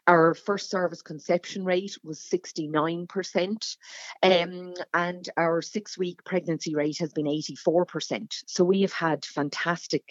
Our 0.07 0.33
first 0.33 0.69
service 0.69 1.01
conception 1.01 1.63
rate 1.63 1.97
was 2.03 2.19
69%. 2.19 3.77
Um, 4.23 4.73
and 4.93 5.29
our 5.37 5.61
six 5.61 5.97
week 5.97 6.23
pregnancy 6.23 6.75
rate 6.75 6.97
has 6.99 7.13
been 7.13 7.25
84%. 7.25 8.43
So 8.47 8.63
we 8.63 8.81
have 8.81 8.93
had 8.93 9.25
fantastic 9.25 10.03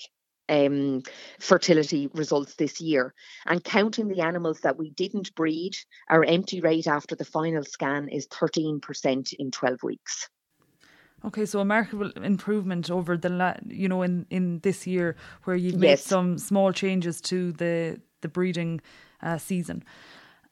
um, 0.49 1.03
fertility 1.39 2.09
results 2.13 2.55
this 2.55 2.81
year. 2.81 3.15
And 3.47 3.63
counting 3.63 4.09
the 4.09 4.21
animals 4.21 4.61
that 4.61 4.79
we 4.79 4.91
didn't 4.91 5.35
breed, 5.35 5.77
our 6.09 6.25
empty 6.25 6.61
rate 6.61 6.87
after 6.87 7.15
the 7.17 7.25
final 7.25 7.65
scan 7.65 8.09
is 8.09 8.27
13% 8.29 9.33
in 9.39 9.51
12 9.51 9.83
weeks. 9.83 10.29
Okay, 11.25 11.45
so 11.45 11.59
a 11.59 11.63
remarkable 11.63 12.11
improvement 12.23 12.91
over 12.91 13.17
the 13.17 13.29
la- 13.29 13.57
you 13.67 13.89
know 13.89 14.03
in 14.03 14.27
in 14.31 14.61
this 14.61 14.87
year 14.87 15.17
where 15.45 15.57
you've 15.57 15.77
made 15.77 16.01
yes. 16.01 16.05
some 16.05 16.39
small 16.39 16.73
changes 16.73 17.21
to 17.23 17.53
the 17.53 18.01
the 18.23 18.29
breeding 18.29 18.81
uh, 19.23 19.39
season. 19.39 19.85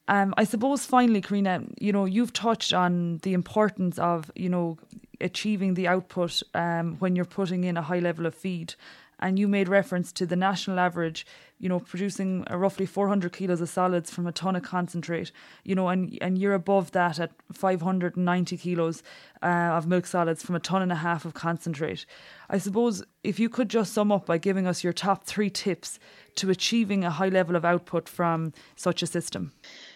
Um, 0.08 0.32
I 0.38 0.44
suppose 0.44 0.86
finally, 0.86 1.20
Karina, 1.20 1.62
you 1.80 1.92
know 1.92 2.04
you've 2.04 2.32
touched 2.32 2.72
on 2.72 3.18
the 3.22 3.32
importance 3.32 3.98
of 3.98 4.30
you 4.34 4.48
know 4.48 4.78
achieving 5.20 5.74
the 5.74 5.88
output 5.88 6.42
um, 6.54 6.96
when 6.98 7.16
you're 7.16 7.24
putting 7.24 7.64
in 7.64 7.76
a 7.76 7.82
high 7.82 7.98
level 7.98 8.26
of 8.26 8.34
feed 8.34 8.74
and 9.20 9.38
you 9.38 9.48
made 9.48 9.68
reference 9.68 10.12
to 10.12 10.26
the 10.26 10.36
national 10.36 10.78
average, 10.78 11.26
you 11.58 11.68
know, 11.68 11.80
producing 11.80 12.44
roughly 12.50 12.86
400 12.86 13.32
kilos 13.32 13.60
of 13.60 13.68
solids 13.68 14.10
from 14.10 14.26
a 14.26 14.32
ton 14.32 14.54
of 14.54 14.62
concentrate, 14.62 15.32
you 15.64 15.74
know, 15.74 15.88
and, 15.88 16.16
and 16.20 16.38
you're 16.38 16.54
above 16.54 16.92
that 16.92 17.18
at 17.18 17.32
590 17.52 18.56
kilos 18.56 19.02
uh, 19.42 19.46
of 19.46 19.86
milk 19.86 20.06
solids 20.06 20.42
from 20.42 20.54
a 20.54 20.60
ton 20.60 20.82
and 20.82 20.92
a 20.92 20.96
half 20.96 21.24
of 21.24 21.34
concentrate. 21.34 22.06
I 22.48 22.58
suppose 22.58 23.02
if 23.24 23.40
you 23.40 23.48
could 23.48 23.68
just 23.68 23.92
sum 23.92 24.12
up 24.12 24.26
by 24.26 24.38
giving 24.38 24.66
us 24.66 24.84
your 24.84 24.92
top 24.92 25.24
three 25.24 25.50
tips 25.50 25.98
to 26.36 26.50
achieving 26.50 27.04
a 27.04 27.10
high 27.10 27.28
level 27.28 27.56
of 27.56 27.64
output 27.64 28.08
from 28.08 28.52
such 28.76 29.02
a 29.02 29.06
system. 29.06 29.52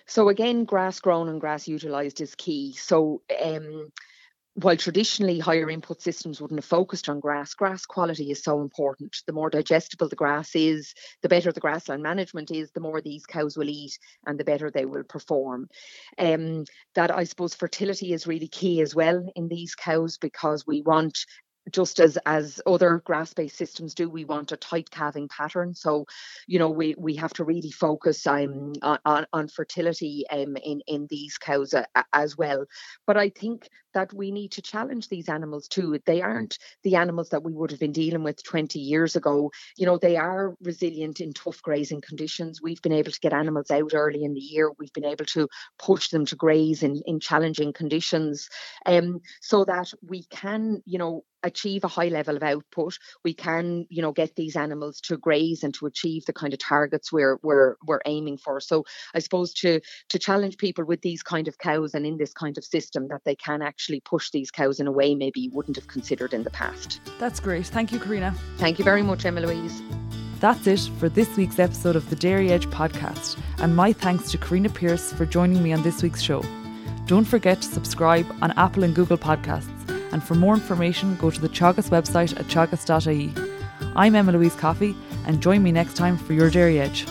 So 0.07 0.29
again, 0.29 0.64
grass 0.64 0.99
grown 0.99 1.29
and 1.29 1.41
grass 1.41 1.69
utilised 1.69 2.21
is 2.21 2.35
key. 2.35 2.73
So 2.73 3.23
um, 3.43 3.93
while 4.54 4.76
traditionally 4.76 5.38
higher 5.38 5.71
input 5.71 6.02
systems 6.02 6.40
wouldn't 6.40 6.59
have 6.59 6.64
focused 6.64 7.09
on 7.09 7.21
grass, 7.21 7.54
grass 7.54 7.87
quality 7.87 8.30
is 8.30 8.42
so 8.42 8.61
important. 8.61 9.16
The 9.26 9.32
more 9.32 9.49
digestible 9.49 10.09
the 10.09 10.16
grass 10.16 10.54
is, 10.54 10.94
the 11.23 11.28
better 11.28 11.52
the 11.52 11.61
grassland 11.61 12.02
management 12.02 12.50
is, 12.50 12.71
the 12.71 12.80
more 12.80 13.00
these 13.00 13.25
cows 13.25 13.56
will 13.56 13.68
eat 13.68 13.99
and 14.26 14.38
the 14.38 14.44
better 14.44 14.71
they 14.71 14.85
will 14.85 15.04
perform. 15.04 15.68
Um, 16.18 16.64
that 16.94 17.11
I 17.11 17.25
suppose 17.25 17.54
fertility 17.54 18.12
is 18.12 18.26
really 18.26 18.49
key 18.49 18.82
as 18.82 18.94
well 18.94 19.25
in 19.35 19.49
these 19.49 19.75
cows 19.75 20.18
because 20.18 20.66
we 20.66 20.82
want 20.82 21.25
just 21.71 22.00
as 22.00 22.19
as 22.26 22.61
other 22.66 23.02
grass-based 23.04 23.57
systems 23.57 23.95
do, 23.95 24.09
we 24.09 24.25
want 24.25 24.52
a 24.52 24.57
tight 24.57 24.90
calving 24.90 25.28
pattern. 25.28 25.75
So, 25.75 26.07
you 26.47 26.59
know, 26.59 26.71
we 26.71 26.95
we 26.99 27.16
have 27.16 27.33
to 27.35 27.45
really 27.45 27.71
focus 27.71 28.26
um, 28.26 28.73
on 28.83 29.26
on 29.33 29.49
fertility 29.49 30.25
um, 30.31 30.57
in 30.57 30.83
in 30.87 31.07
these 31.09 31.38
cows 31.38 31.75
as 32.12 32.37
well. 32.37 32.66
But 33.07 33.16
I 33.16 33.31
think 33.31 33.69
that 33.95 34.12
we 34.12 34.31
need 34.31 34.52
to 34.52 34.62
challenge 34.62 35.09
these 35.09 35.28
animals 35.28 35.69
too. 35.69 36.00
They 36.07 36.23
aren't 36.23 36.59
the 36.83 36.97
animals 36.97 37.28
that 37.31 37.45
we 37.45 37.52
would 37.52 37.71
have 37.71 37.81
been 37.81 37.92
dealing 37.92 38.23
with 38.23 38.42
20 38.42 38.78
years 38.78 39.16
ago. 39.16 39.50
You 39.76 39.87
know, 39.87 39.99
they 39.99 40.16
are 40.16 40.54
resilient 40.62 41.21
in 41.21 41.33
tough 41.33 41.61
grazing 41.62 42.00
conditions. 42.00 42.61
We've 42.62 42.81
been 42.81 42.92
able 42.92 43.12
to 43.12 43.21
get 43.21 43.35
animals 43.35 43.71
out 43.71 43.92
early 43.95 44.25
in 44.25 44.35
the 44.35 44.40
year. 44.40 44.73
We've 44.78 44.92
been 44.92 45.04
able 45.04 45.26
to 45.26 45.49
push 45.78 46.09
them 46.09 46.25
to 46.26 46.37
graze 46.37 46.83
in 46.83 47.02
in 47.07 47.21
challenging 47.21 47.73
conditions, 47.73 48.49
um, 48.87 49.21
so 49.40 49.64
that 49.64 49.92
we 50.02 50.25
can, 50.25 50.83
you 50.87 50.99
know 50.99 51.25
achieve 51.42 51.84
a 51.84 51.88
high 51.88 52.08
level 52.08 52.37
of 52.37 52.42
output, 52.42 52.99
we 53.25 53.34
can, 53.34 53.87
you 53.88 54.02
know, 54.02 54.12
get 54.12 54.37
these 54.37 54.56
animals 54.56 55.00
to 55.02 55.16
graze 55.16 55.62
and 55.62 55.75
to 55.75 55.87
achieve 55.87 56.25
the 56.26 56.32
kind 56.32 56.52
of 56.52 56.58
targets 56.58 57.12
we're 57.12 57.38
we're 57.42 57.76
we're 57.87 58.00
aiming 58.06 58.38
for. 58.38 58.61
So 58.61 58.84
I 59.14 59.18
suppose 59.18 59.52
to 59.54 59.80
to 60.08 60.18
challenge 60.18 60.56
people 60.58 60.84
with 60.84 61.02
these 61.02 61.22
kind 61.22 61.49
of 61.49 61.58
cows 61.58 61.94
and 61.94 62.06
in 62.06 62.16
this 62.16 62.32
kind 62.32 62.58
of 62.58 62.64
system 62.64 63.08
that 63.08 63.22
they 63.25 63.34
can 63.34 63.62
actually 63.62 64.00
push 64.00 64.30
these 64.30 64.50
cows 64.50 64.80
in 64.80 64.87
a 64.87 64.92
way 64.92 65.14
maybe 65.14 65.40
you 65.40 65.50
wouldn't 65.50 65.76
have 65.76 65.88
considered 65.88 66.32
in 66.32 66.44
the 66.44 66.50
past. 66.50 67.00
That's 67.18 67.40
great. 67.40 67.66
Thank 67.66 67.92
you, 67.92 67.99
Karina. 67.99 68.34
Thank 68.58 68.78
you 68.78 68.84
very 68.84 69.02
much, 69.02 69.25
Emma 69.25 69.40
Louise. 69.40 69.82
That's 70.40 70.66
it 70.66 70.90
for 70.99 71.08
this 71.08 71.37
week's 71.37 71.61
episode 71.61 71.94
of 71.94 72.11
the 72.11 72.16
Dairy 72.16 72.50
Edge 72.50 72.66
podcast, 72.66 73.38
and 73.58 73.76
my 73.76 73.92
thanks 73.92 74.30
to 74.32 74.38
Karina 74.38 74.70
Pierce 74.70 75.12
for 75.12 75.25
joining 75.25 75.62
me 75.62 75.72
on 75.72 75.82
this 75.84 76.02
week's 76.02 76.20
show. 76.20 76.44
Don't 77.06 77.25
forget 77.25 77.62
to 77.62 77.68
subscribe 77.68 78.26
on 78.42 78.50
Apple 78.52 78.82
and 78.82 78.94
Google 78.94 79.18
Podcasts 79.18 79.81
and 80.12 80.23
for 80.23 80.35
more 80.35 80.54
information, 80.54 81.16
go 81.16 81.31
to 81.31 81.40
the 81.40 81.49
Teagasc 81.49 81.88
website 81.88 82.38
at 82.38 82.47
teagasc.ie. 82.47 83.33
I'm 83.97 84.14
Emma 84.14 84.33
Louise 84.33 84.54
Coffey, 84.54 84.95
and 85.26 85.42
join 85.42 85.62
me 85.62 85.73
next 85.73 85.95
time 85.95 86.16
for 86.16 86.33
your 86.33 86.50
Dairy 86.50 86.78
Edge. 86.78 87.07